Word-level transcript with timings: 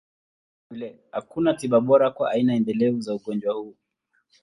Vilevile, 0.71 0.99
hakuna 1.11 1.53
tiba 1.53 1.79
bora 1.81 2.11
kwa 2.11 2.31
aina 2.31 2.55
endelevu 2.55 3.01
za 3.01 3.15
ugonjwa 3.15 3.53
huu. 3.53 3.75